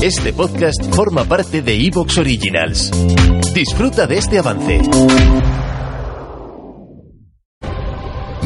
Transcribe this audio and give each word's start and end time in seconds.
Este 0.00 0.32
podcast 0.32 0.80
forma 0.94 1.24
parte 1.24 1.60
de 1.60 1.74
Evox 1.74 2.18
Originals. 2.18 2.92
Disfruta 3.52 4.06
de 4.06 4.18
este 4.18 4.38
avance. 4.38 4.80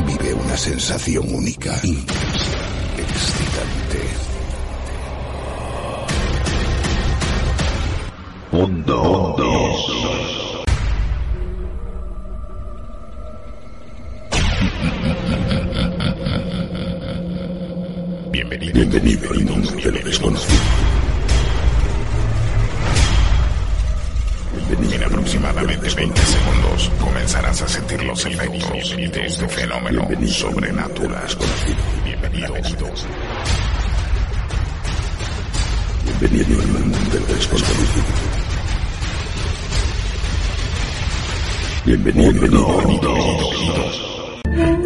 Vive 0.06 0.32
una 0.32 0.56
sensación 0.56 1.28
única, 1.34 1.78
intensa, 1.84 2.58
excitante. 2.96 4.00
Mundo 8.53 9.37
Bienvenido, 18.30 18.73
Bienvenido 18.73 19.30
al 19.32 19.45
mundo 19.45 19.71
de 19.73 19.93
lo 19.93 20.00
En 24.55 25.02
aproximadamente 25.02 25.88
20 25.95 26.20
segundos 26.20 26.91
comenzarás 27.01 27.62
a 27.62 27.69
sentir 27.69 28.02
los 28.05 28.24
efectos 28.27 28.97
de 28.97 29.27
este 29.27 29.48
fenómeno 29.48 30.06
sobrenatural. 30.27 31.27
Bienvenido. 32.05 32.55
Bienvenido 36.20 36.60
al 36.60 36.69
mundo 36.69 36.98
de 37.12 37.20
lo 37.20 37.27
desconocido. 37.27 38.05
Bienvenido, 41.87 42.32
bienvenido. 42.32 42.69
Muy 44.46 44.81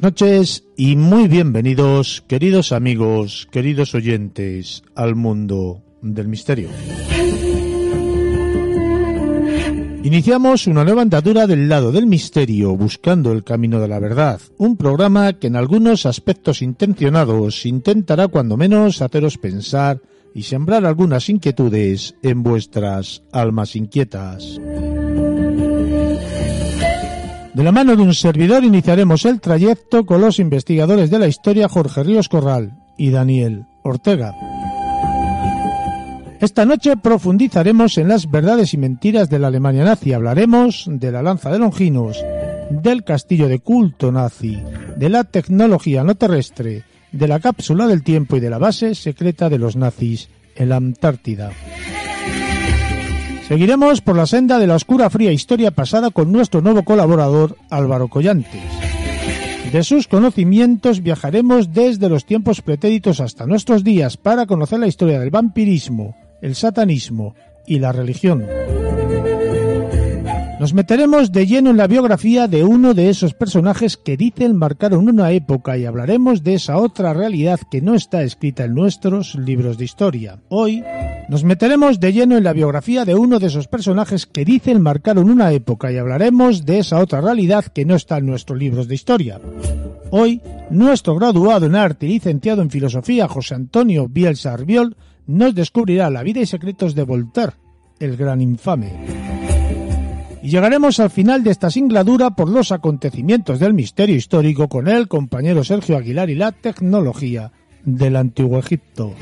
buenas 0.00 0.12
noches 0.12 0.64
y 0.76 0.94
muy 0.96 1.26
bienvenidos, 1.26 2.22
queridos 2.28 2.70
amigos, 2.72 3.48
queridos 3.50 3.94
oyentes, 3.94 4.82
al 4.94 5.16
mundo 5.16 5.82
del 6.02 6.28
misterio. 6.28 6.68
Iniciamos 10.04 10.68
una 10.68 10.84
nueva 10.84 11.02
andadura 11.02 11.46
del 11.48 11.68
lado 11.68 11.90
del 11.90 12.06
misterio, 12.06 12.76
buscando 12.76 13.32
el 13.32 13.42
camino 13.42 13.80
de 13.80 13.88
la 13.88 13.98
verdad, 13.98 14.40
un 14.56 14.76
programa 14.76 15.32
que 15.32 15.48
en 15.48 15.56
algunos 15.56 16.06
aspectos 16.06 16.62
intencionados 16.62 17.66
intentará 17.66 18.28
cuando 18.28 18.56
menos 18.56 19.02
haceros 19.02 19.36
pensar 19.36 20.00
y 20.32 20.44
sembrar 20.44 20.86
algunas 20.86 21.28
inquietudes 21.28 22.14
en 22.22 22.44
vuestras 22.44 23.22
almas 23.32 23.74
inquietas. 23.74 24.60
De 27.54 27.64
la 27.64 27.72
mano 27.72 27.96
de 27.96 28.02
un 28.02 28.14
servidor 28.14 28.62
iniciaremos 28.64 29.24
el 29.24 29.40
trayecto 29.40 30.06
con 30.06 30.20
los 30.20 30.38
investigadores 30.38 31.10
de 31.10 31.18
la 31.18 31.28
historia 31.28 31.68
Jorge 31.68 32.04
Ríos 32.04 32.28
Corral 32.28 32.72
y 32.96 33.10
Daniel 33.10 33.66
Ortega. 33.82 34.34
Esta 36.40 36.64
noche 36.64 36.96
profundizaremos 36.96 37.98
en 37.98 38.08
las 38.08 38.30
verdades 38.30 38.72
y 38.72 38.78
mentiras 38.78 39.28
de 39.28 39.40
la 39.40 39.48
Alemania 39.48 39.84
nazi. 39.84 40.12
Hablaremos 40.12 40.84
de 40.86 41.10
la 41.10 41.22
lanza 41.22 41.50
de 41.50 41.58
Longinos, 41.58 42.24
del 42.70 43.02
castillo 43.02 43.48
de 43.48 43.58
culto 43.58 44.12
nazi, 44.12 44.62
de 44.96 45.08
la 45.08 45.24
tecnología 45.24 46.04
no 46.04 46.14
terrestre, 46.14 46.84
de 47.10 47.28
la 47.28 47.40
cápsula 47.40 47.88
del 47.88 48.04
tiempo 48.04 48.36
y 48.36 48.40
de 48.40 48.50
la 48.50 48.58
base 48.58 48.94
secreta 48.94 49.48
de 49.48 49.58
los 49.58 49.74
nazis 49.74 50.28
en 50.54 50.68
la 50.68 50.76
Antártida. 50.76 51.50
Seguiremos 53.48 54.02
por 54.02 54.14
la 54.14 54.26
senda 54.26 54.58
de 54.58 54.66
la 54.66 54.74
oscura 54.74 55.08
fría 55.08 55.32
historia 55.32 55.70
pasada 55.70 56.10
con 56.10 56.30
nuestro 56.30 56.60
nuevo 56.60 56.82
colaborador 56.82 57.56
Álvaro 57.70 58.08
Collantes. 58.08 58.60
De 59.72 59.82
sus 59.84 60.06
conocimientos 60.06 61.02
viajaremos 61.02 61.72
desde 61.72 62.10
los 62.10 62.26
tiempos 62.26 62.60
pretéritos 62.60 63.20
hasta 63.20 63.46
nuestros 63.46 63.84
días 63.84 64.18
para 64.18 64.44
conocer 64.44 64.80
la 64.80 64.86
historia 64.86 65.18
del 65.18 65.30
vampirismo, 65.30 66.14
el 66.42 66.56
satanismo 66.56 67.34
y 67.66 67.78
la 67.78 67.90
religión. 67.90 68.44
Nos 70.60 70.74
meteremos 70.74 71.32
de 71.32 71.46
lleno 71.46 71.70
en 71.70 71.78
la 71.78 71.86
biografía 71.86 72.48
de 72.48 72.64
uno 72.64 72.92
de 72.92 73.08
esos 73.08 73.32
personajes 73.32 73.96
que 73.96 74.18
dicen 74.18 74.56
marcaron 74.56 75.08
una 75.08 75.30
época 75.30 75.78
y 75.78 75.86
hablaremos 75.86 76.42
de 76.42 76.54
esa 76.54 76.76
otra 76.76 77.14
realidad 77.14 77.60
que 77.70 77.80
no 77.80 77.94
está 77.94 78.22
escrita 78.24 78.64
en 78.64 78.74
nuestros 78.74 79.36
libros 79.36 79.78
de 79.78 79.86
historia. 79.86 80.38
Hoy 80.50 80.82
nos 81.28 81.44
meteremos 81.44 82.00
de 82.00 82.12
lleno 82.12 82.38
en 82.38 82.44
la 82.44 82.54
biografía 82.54 83.04
de 83.04 83.14
uno 83.14 83.38
de 83.38 83.48
esos 83.48 83.68
personajes 83.68 84.26
que 84.26 84.44
dicen 84.44 84.80
marcaron 84.80 85.30
una 85.30 85.52
época 85.52 85.92
y 85.92 85.98
hablaremos 85.98 86.64
de 86.64 86.78
esa 86.78 86.98
otra 86.98 87.20
realidad 87.20 87.66
que 87.66 87.84
no 87.84 87.94
está 87.94 88.18
en 88.18 88.26
nuestros 88.26 88.58
libros 88.58 88.88
de 88.88 88.94
historia. 88.94 89.38
Hoy, 90.10 90.40
nuestro 90.70 91.14
graduado 91.16 91.66
en 91.66 91.76
arte 91.76 92.06
y 92.06 92.10
licenciado 92.10 92.62
en 92.62 92.70
filosofía 92.70 93.28
José 93.28 93.54
Antonio 93.54 94.08
Bielsa 94.08 94.54
Arbiol 94.54 94.96
nos 95.26 95.54
descubrirá 95.54 96.08
la 96.08 96.22
vida 96.22 96.40
y 96.40 96.46
secretos 96.46 96.94
de 96.94 97.02
Voltaire, 97.02 97.52
el 98.00 98.16
gran 98.16 98.40
infame. 98.40 98.92
Y 100.42 100.48
llegaremos 100.48 100.98
al 101.00 101.10
final 101.10 101.44
de 101.44 101.50
esta 101.50 101.68
singladura 101.68 102.30
por 102.30 102.48
los 102.48 102.72
acontecimientos 102.72 103.58
del 103.58 103.74
misterio 103.74 104.16
histórico 104.16 104.68
con 104.68 104.88
el 104.88 105.08
compañero 105.08 105.62
Sergio 105.62 105.98
Aguilar 105.98 106.30
y 106.30 106.36
la 106.36 106.52
tecnología 106.52 107.52
del 107.84 108.16
Antiguo 108.16 108.58
Egipto. 108.58 109.14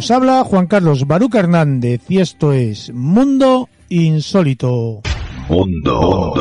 Os 0.00 0.10
habla 0.10 0.44
Juan 0.44 0.66
Carlos 0.66 1.06
Baruca 1.06 1.40
Hernández 1.40 2.00
y 2.08 2.20
esto 2.20 2.54
es 2.54 2.90
Mundo 2.94 3.68
Insólito. 3.90 5.02
Mundo 5.46 6.32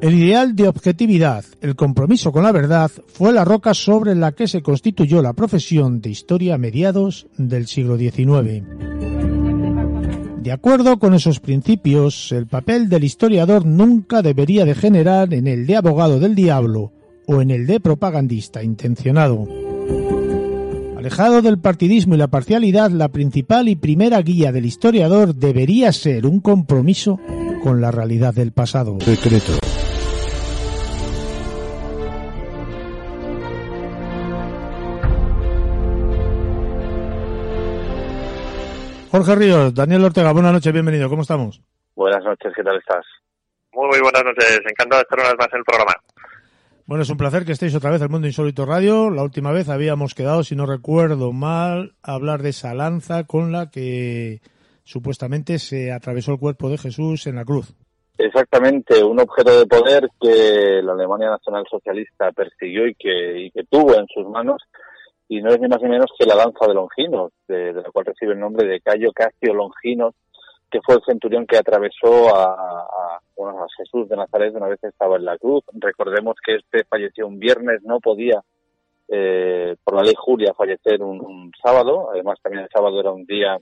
El 0.00 0.14
ideal 0.14 0.56
de 0.56 0.68
objetividad, 0.68 1.44
el 1.60 1.76
compromiso 1.76 2.32
con 2.32 2.44
la 2.44 2.52
verdad, 2.52 2.90
fue 3.08 3.34
la 3.34 3.44
roca 3.44 3.74
sobre 3.74 4.14
la 4.14 4.32
que 4.32 4.48
se 4.48 4.62
constituyó 4.62 5.20
la 5.20 5.34
profesión 5.34 6.00
de 6.00 6.08
historia 6.08 6.54
a 6.54 6.58
mediados 6.58 7.26
del 7.36 7.66
siglo 7.66 7.98
XIX. 7.98 8.64
De 10.42 10.50
acuerdo 10.50 10.98
con 10.98 11.14
esos 11.14 11.38
principios, 11.38 12.32
el 12.32 12.48
papel 12.48 12.88
del 12.88 13.04
historiador 13.04 13.64
nunca 13.64 14.22
debería 14.22 14.64
degenerar 14.64 15.32
en 15.34 15.46
el 15.46 15.68
de 15.68 15.76
abogado 15.76 16.18
del 16.18 16.34
diablo 16.34 16.90
o 17.28 17.40
en 17.40 17.52
el 17.52 17.64
de 17.64 17.78
propagandista 17.78 18.60
intencionado. 18.60 19.46
Alejado 20.98 21.42
del 21.42 21.60
partidismo 21.60 22.16
y 22.16 22.18
la 22.18 22.26
parcialidad, 22.26 22.90
la 22.90 23.08
principal 23.10 23.68
y 23.68 23.76
primera 23.76 24.20
guía 24.20 24.50
del 24.50 24.66
historiador 24.66 25.32
debería 25.32 25.92
ser 25.92 26.26
un 26.26 26.40
compromiso 26.40 27.20
con 27.62 27.80
la 27.80 27.92
realidad 27.92 28.34
del 28.34 28.50
pasado. 28.50 28.98
Jorge 39.12 39.34
Ríos, 39.34 39.74
Daniel 39.74 40.06
Ortega, 40.06 40.32
buenas 40.32 40.54
noches, 40.54 40.72
bienvenido, 40.72 41.10
¿cómo 41.10 41.20
estamos? 41.20 41.60
Buenas 41.94 42.24
noches, 42.24 42.50
¿qué 42.56 42.62
tal 42.62 42.78
estás? 42.78 43.04
Muy, 43.74 43.86
muy 43.88 44.00
buenas 44.00 44.24
noches, 44.24 44.58
encantado 44.66 45.00
de 45.00 45.02
estar 45.02 45.18
una 45.18 45.28
vez 45.28 45.38
más 45.38 45.48
en 45.52 45.58
el 45.58 45.64
programa. 45.64 45.92
Bueno, 46.86 47.02
es 47.02 47.10
un 47.10 47.18
placer 47.18 47.44
que 47.44 47.52
estéis 47.52 47.74
otra 47.74 47.90
vez 47.90 48.00
en 48.00 48.10
Mundo 48.10 48.26
Insólito 48.26 48.64
Radio. 48.64 49.10
La 49.10 49.22
última 49.22 49.52
vez 49.52 49.68
habíamos 49.68 50.14
quedado, 50.14 50.42
si 50.44 50.56
no 50.56 50.64
recuerdo 50.64 51.30
mal, 51.30 51.92
a 52.02 52.14
hablar 52.14 52.40
de 52.40 52.48
esa 52.48 52.72
lanza 52.72 53.24
con 53.24 53.52
la 53.52 53.68
que 53.70 54.40
supuestamente 54.82 55.58
se 55.58 55.92
atravesó 55.92 56.32
el 56.32 56.38
cuerpo 56.38 56.70
de 56.70 56.78
Jesús 56.78 57.26
en 57.26 57.36
la 57.36 57.44
cruz. 57.44 57.74
Exactamente, 58.16 59.04
un 59.04 59.20
objeto 59.20 59.58
de 59.58 59.66
poder 59.66 60.08
que 60.18 60.80
la 60.82 60.94
Alemania 60.94 61.28
Nacional 61.28 61.66
Socialista 61.70 62.32
persiguió 62.32 62.86
y 62.86 62.94
que, 62.94 63.40
y 63.40 63.50
que 63.50 63.64
tuvo 63.64 63.94
en 63.94 64.06
sus 64.06 64.26
manos 64.26 64.62
y 65.32 65.40
no 65.40 65.48
es 65.48 65.58
ni 65.60 65.66
más 65.66 65.80
ni 65.80 65.88
menos 65.88 66.10
que 66.18 66.26
la 66.26 66.34
lanza 66.34 66.66
de 66.66 66.74
Longinos, 66.74 67.32
de, 67.48 67.72
la 67.72 67.90
cual 67.90 68.04
recibe 68.04 68.34
el 68.34 68.38
nombre 68.38 68.66
de 68.66 68.82
Cayo 68.82 69.12
Casio 69.12 69.54
Longinos, 69.54 70.14
que 70.70 70.82
fue 70.84 70.96
el 70.96 71.02
centurión 71.06 71.46
que 71.46 71.56
atravesó 71.56 72.36
a, 72.36 73.18
Jesús 73.78 74.08
de 74.08 74.16
Nazaret 74.16 74.54
una 74.54 74.68
vez 74.68 74.84
estaba 74.84 75.16
en 75.16 75.24
la 75.24 75.38
cruz. 75.38 75.64
Recordemos 75.72 76.36
que 76.44 76.56
este 76.56 76.84
falleció 76.84 77.26
un 77.26 77.38
viernes, 77.38 77.82
no 77.82 77.98
podía, 77.98 78.42
eh, 79.08 79.74
por 79.82 79.96
la 79.96 80.02
ley 80.02 80.14
Julia, 80.16 80.52
fallecer 80.52 81.02
un, 81.02 81.20
un, 81.20 81.50
sábado. 81.62 82.10
Además, 82.12 82.38
también 82.42 82.64
el 82.64 82.70
sábado 82.70 83.00
era 83.00 83.10
un 83.10 83.24
día 83.24 83.58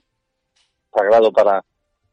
sagrado 0.93 1.31
para, 1.31 1.63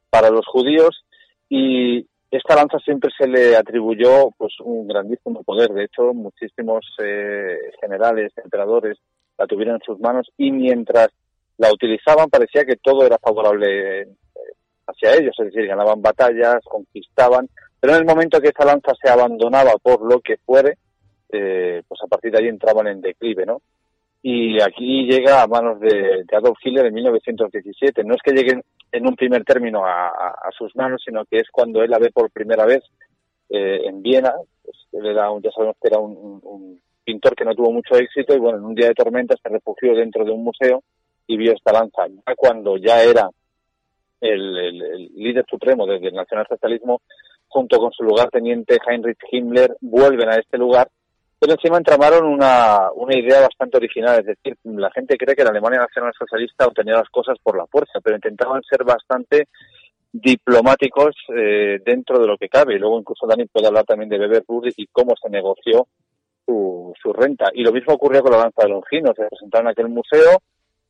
para 0.08 0.30
los 0.30 0.46
judíos. 0.46 1.04
Y 1.48 2.06
esta 2.30 2.54
lanza 2.54 2.78
siempre 2.78 3.10
se 3.18 3.26
le 3.26 3.56
atribuyó 3.56 4.30
pues 4.38 4.54
un 4.60 4.86
grandísimo 4.86 5.42
poder. 5.42 5.72
De 5.72 5.84
hecho, 5.84 6.14
muchísimos 6.14 6.86
eh, 7.02 7.58
generales, 7.80 8.32
emperadores, 8.36 8.98
la 9.38 9.46
tuvieron 9.46 9.76
en 9.76 9.82
sus 9.82 9.98
manos 10.00 10.28
y 10.36 10.50
mientras 10.50 11.08
la 11.56 11.72
utilizaban 11.72 12.28
parecía 12.28 12.64
que 12.64 12.76
todo 12.76 13.06
era 13.06 13.18
favorable 13.18 14.08
hacia 14.86 15.14
ellos, 15.14 15.34
es 15.38 15.46
decir, 15.46 15.66
ganaban 15.66 16.02
batallas, 16.02 16.60
conquistaban, 16.64 17.48
pero 17.80 17.94
en 17.94 18.00
el 18.00 18.06
momento 18.06 18.40
que 18.40 18.48
esa 18.48 18.64
lanza 18.64 18.92
se 19.00 19.10
abandonaba 19.10 19.72
por 19.82 20.02
lo 20.02 20.20
que 20.20 20.36
fuere, 20.38 20.78
eh, 21.30 21.82
pues 21.86 22.00
a 22.02 22.06
partir 22.06 22.32
de 22.32 22.38
ahí 22.38 22.48
entraban 22.48 22.86
en 22.88 23.00
declive, 23.00 23.44
¿no? 23.44 23.60
Y 24.22 24.60
aquí 24.60 25.04
llega 25.04 25.42
a 25.42 25.46
manos 25.46 25.78
de, 25.80 26.24
Adolf 26.32 26.58
Hitler 26.62 26.86
en 26.86 26.94
1917. 26.94 28.02
No 28.02 28.14
es 28.14 28.20
que 28.22 28.32
lleguen 28.32 28.62
en 28.90 29.06
un 29.06 29.14
primer 29.14 29.44
término 29.44 29.84
a, 29.86 30.50
sus 30.56 30.74
manos, 30.74 31.02
sino 31.04 31.24
que 31.24 31.38
es 31.38 31.48
cuando 31.52 31.82
él 31.82 31.90
la 31.90 31.98
ve 31.98 32.10
por 32.10 32.30
primera 32.30 32.64
vez 32.66 32.82
eh, 33.48 33.82
en 33.84 34.02
Viena. 34.02 34.34
Pues 34.64 34.76
él 34.92 35.06
era 35.06 35.28
ya 35.40 35.50
sabemos 35.52 35.76
que 35.80 35.88
era 35.88 35.98
un, 35.98 36.80
pintor 37.08 37.34
que 37.34 37.44
no 37.46 37.54
tuvo 37.54 37.72
mucho 37.72 37.94
éxito 37.96 38.34
y 38.34 38.38
bueno, 38.38 38.58
en 38.58 38.64
un 38.66 38.74
día 38.74 38.88
de 38.88 38.94
tormenta 38.94 39.34
se 39.42 39.48
refugió 39.48 39.94
dentro 39.94 40.26
de 40.26 40.30
un 40.30 40.44
museo 40.44 40.82
y 41.26 41.38
vio 41.38 41.54
esta 41.54 41.72
lanza. 41.72 42.02
Cuando 42.36 42.76
ya 42.76 43.02
era 43.02 43.30
el, 44.20 45.08
líder 45.14 45.46
supremo 45.48 45.86
desde 45.86 46.08
el 46.08 46.14
nacionalsocialismo, 46.14 47.00
junto 47.48 47.78
con 47.78 47.92
su 47.92 48.04
lugarteniente 48.04 48.76
Heinrich 48.86 49.20
Himmler, 49.32 49.74
vuelven 49.80 50.28
a 50.28 50.36
este 50.36 50.58
lugar, 50.58 50.90
pero 51.38 51.54
encima 51.54 51.78
entramaron 51.78 52.26
una, 52.26 52.90
una 52.94 53.16
idea 53.16 53.40
bastante 53.40 53.78
original, 53.78 54.20
es 54.20 54.26
decir, 54.26 54.58
la 54.64 54.90
gente 54.90 55.16
cree 55.16 55.34
que 55.34 55.44
la 55.44 55.50
Alemania 55.50 55.78
nacionalsocialista 55.78 56.66
obtenía 56.66 56.94
las 56.94 57.08
cosas 57.08 57.38
por 57.42 57.56
la 57.56 57.66
fuerza, 57.68 58.00
pero 58.02 58.16
intentaban 58.16 58.60
ser 58.68 58.84
bastante 58.84 59.48
diplomáticos 60.12 61.14
eh, 61.34 61.78
dentro 61.86 62.18
de 62.18 62.26
lo 62.26 62.36
que 62.36 62.50
cabe. 62.50 62.74
Y 62.74 62.78
luego 62.78 62.98
incluso 62.98 63.26
Dani 63.26 63.46
puede 63.46 63.68
hablar 63.68 63.84
también 63.84 64.10
de 64.10 64.18
Weber 64.18 64.44
y 64.76 64.86
cómo 64.88 65.14
se 65.16 65.30
negoció 65.30 65.86
su, 66.48 66.94
su, 67.02 67.12
renta. 67.12 67.50
Y 67.52 67.62
lo 67.62 67.72
mismo 67.72 67.94
ocurrió 67.94 68.22
con 68.22 68.32
la 68.32 68.38
danza 68.38 68.62
de 68.62 68.70
Longino. 68.70 69.12
Se 69.14 69.26
presentaron 69.26 69.66
en 69.66 69.72
aquel 69.72 69.88
museo, 69.88 70.40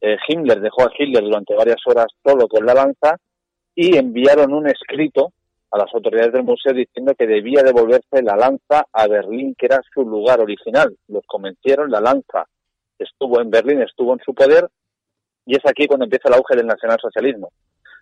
eh, 0.00 0.16
Himmler 0.28 0.60
dejó 0.60 0.82
a 0.82 0.92
Hitler 0.96 1.24
durante 1.24 1.54
varias 1.54 1.80
horas 1.86 2.06
solo 2.24 2.46
con 2.46 2.64
la 2.64 2.74
lanza 2.74 3.16
y 3.74 3.96
enviaron 3.96 4.52
un 4.52 4.68
escrito 4.68 5.32
a 5.70 5.78
las 5.78 5.92
autoridades 5.92 6.32
del 6.32 6.44
museo 6.44 6.72
diciendo 6.72 7.14
que 7.18 7.26
debía 7.26 7.62
devolverse 7.62 8.22
la 8.22 8.36
lanza 8.36 8.86
a 8.92 9.06
Berlín, 9.08 9.54
que 9.58 9.66
era 9.66 9.80
su 9.92 10.02
lugar 10.02 10.40
original. 10.40 10.96
Los 11.08 11.24
convencieron, 11.26 11.90
la 11.90 12.00
lanza 12.00 12.46
estuvo 12.98 13.40
en 13.40 13.50
Berlín, 13.50 13.82
estuvo 13.82 14.12
en 14.12 14.20
su 14.24 14.34
poder, 14.34 14.68
y 15.46 15.56
es 15.56 15.62
aquí 15.66 15.86
cuando 15.86 16.04
empieza 16.04 16.28
el 16.28 16.34
auge 16.34 16.56
del 16.56 16.66
nacionalsocialismo. 16.66 17.50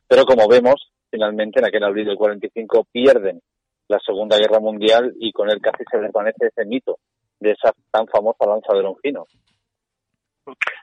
Pero 0.07 0.25
como 0.25 0.49
vemos, 0.49 0.93
finalmente 1.11 1.59
en 1.61 1.67
aquel 1.67 1.85
abril 1.85 2.07
del 2.07 2.17
45 2.17 2.87
pierden 2.93 3.41
la 3.89 3.99
Segunda 4.05 4.37
Guerra 4.37 4.61
Mundial 4.61 5.15
y 5.19 5.33
con 5.33 5.51
él 5.51 5.61
casi 5.61 5.85
se 5.91 5.99
desvanece 5.99 6.47
ese 6.47 6.65
mito 6.67 6.99
de 7.41 7.53
esa 7.53 7.73
tan 7.91 8.07
famosa 8.09 8.47
lanza 8.47 8.73
de 8.75 8.83
Longino. 8.83 9.27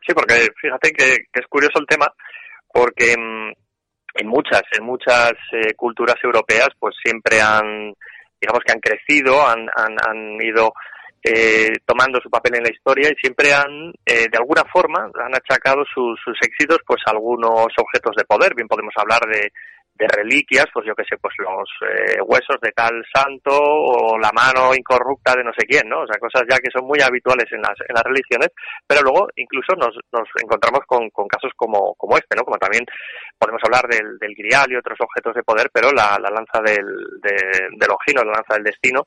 Sí, 0.06 0.14
porque 0.14 0.50
fíjate 0.60 0.92
que, 0.92 1.14
es 1.34 1.48
curioso 1.48 1.80
el 1.80 1.88
tema, 1.88 2.08
porque 2.72 3.16
mm, 3.18 3.52
en 4.16 4.28
muchas, 4.28 4.64
en 4.78 4.86
muchas 4.86 5.34
eh, 5.52 5.74
culturas 5.76 6.18
europeas, 6.22 6.70
pues 6.78 6.96
siempre 7.02 7.42
han, 7.42 7.94
digamos 8.40 8.62
que 8.66 8.74
han 8.74 8.80
crecido, 8.80 9.48
han, 9.48 9.70
han, 9.76 9.96
han 10.06 10.42
ido 10.42 10.74
eh, 11.24 11.72
tomando 11.86 12.20
su 12.22 12.30
papel 12.30 12.56
en 12.58 12.64
la 12.64 12.72
historia 12.72 13.10
y 13.10 13.16
siempre 13.16 13.54
han, 13.54 13.94
eh, 14.06 14.28
de 14.30 14.38
alguna 14.38 14.64
forma, 14.72 15.10
han 15.14 15.36
achacado 15.36 15.84
sus, 15.86 16.20
sus 16.24 16.38
éxitos 16.42 16.80
pues 16.86 17.02
a 17.06 17.12
algunos 17.12 17.72
objetos 17.78 18.16
de 18.18 18.26
poder. 18.26 18.54
Bien 18.56 18.68
podemos 18.68 18.94
hablar 18.98 19.22
de, 19.28 19.50
de 19.96 20.08
reliquias, 20.08 20.66
pues 20.74 20.86
yo 20.86 20.96
que 20.96 21.06
sé, 21.06 21.18
pues 21.22 21.34
los 21.38 21.70
eh, 21.86 22.20
huesos 22.26 22.58
de 22.62 22.72
tal 22.72 23.04
santo 23.14 23.52
o 23.54 24.18
la 24.18 24.32
mano 24.32 24.74
incorrupta 24.74 25.36
de 25.36 25.44
no 25.44 25.52
sé 25.54 25.66
quién, 25.68 25.88
¿no? 25.88 26.02
O 26.02 26.08
sea, 26.08 26.18
cosas 26.18 26.44
ya 26.50 26.58
que 26.58 26.72
son 26.74 26.88
muy 26.88 27.00
habituales 27.02 27.46
en 27.52 27.62
las, 27.62 27.78
en 27.88 27.94
las 27.94 28.04
religiones, 28.04 28.50
pero 28.88 29.02
luego 29.02 29.28
incluso 29.36 29.76
nos, 29.76 29.96
nos 30.12 30.28
encontramos 30.42 30.82
con, 30.88 31.10
con 31.12 31.28
casos 31.28 31.52
como, 31.56 31.94
como 31.96 32.18
este, 32.18 32.36
¿no? 32.36 32.44
Como 32.44 32.58
también 32.58 32.86
podemos 33.38 33.62
hablar 33.64 33.88
del, 33.88 34.18
del 34.18 34.34
grial 34.36 34.72
y 34.72 34.76
otros 34.76 34.98
objetos 35.00 35.36
de 35.36 35.44
poder, 35.44 35.70
pero 35.72 35.92
la, 35.92 36.18
la 36.20 36.30
lanza 36.30 36.60
del, 36.66 36.86
de, 37.22 37.70
del 37.78 37.90
la 38.16 38.24
lanza 38.24 38.56
del 38.56 38.64
destino, 38.64 39.06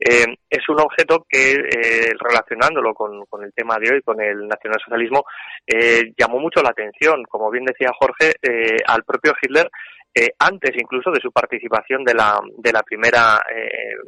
eh, 0.00 0.34
es 0.48 0.68
un 0.70 0.80
objeto 0.80 1.26
que, 1.28 1.52
eh, 1.52 2.12
relacionándolo 2.18 2.94
con, 2.94 3.44
el 3.44 3.52
tema 3.52 3.78
de 3.78 3.92
hoy, 3.92 4.02
con 4.02 4.20
el 4.20 4.48
nacionalsocialismo, 4.48 5.24
eh, 5.66 6.12
llamó 6.16 6.38
mucho 6.38 6.62
la 6.62 6.70
atención. 6.70 7.22
Como 7.24 7.50
bien 7.50 7.66
decía 7.66 7.90
Jorge, 7.98 8.32
eh, 8.40 8.78
al 8.86 9.04
propio 9.04 9.34
Hitler 9.40 9.68
eh, 10.12 10.30
antes 10.40 10.72
incluso 10.74 11.12
de 11.12 11.20
su 11.20 11.30
participación 11.30 12.02
de 12.02 12.14
la, 12.14 12.40
de 12.58 12.72
la 12.72 12.82
Primera 12.82 13.40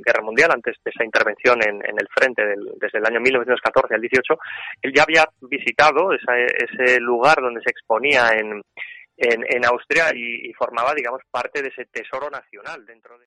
Guerra 0.05 0.23
Mundial, 0.23 0.50
antes 0.53 0.77
de 0.85 0.91
esa 0.91 1.05
intervención 1.05 1.62
en, 1.62 1.81
el 1.85 2.09
frente 2.12 2.43
desde 2.81 2.99
el 2.99 3.06
año 3.06 3.21
1914 3.21 3.95
al 3.95 4.00
18, 4.00 4.35
él 4.83 4.93
ya 4.93 5.05
había 5.05 5.29
visitado 5.43 6.11
ese 6.12 6.99
lugar 6.99 7.37
donde 7.41 7.61
se 7.61 7.71
exponía 7.71 8.31
en, 8.33 8.62
en, 9.17 9.65
Austria 9.65 10.06
y 10.12 10.53
formaba, 10.55 10.93
digamos, 10.93 11.21
parte 11.31 11.62
de 11.62 11.69
ese 11.69 11.85
tesoro 11.85 12.29
nacional 12.31 12.85
dentro 12.85 13.17
de. 13.17 13.27